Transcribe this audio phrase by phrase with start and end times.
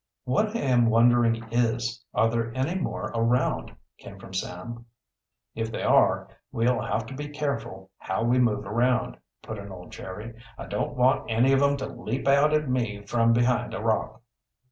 [0.23, 4.87] "What I am wondering is, are there any more around?" came from Sam.
[5.53, 9.91] "If there are, we'll have to be careful how we move around," put in old
[9.91, 10.33] Jerry.
[10.57, 14.23] "I don't want any of 'em to leap out at me from behind a rock."